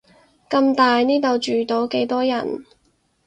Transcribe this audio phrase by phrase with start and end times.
[0.49, 2.65] 咁大，呢度住到幾多人